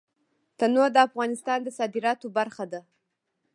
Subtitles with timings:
[0.59, 2.81] تنوع د افغانستان د صادراتو برخه ده.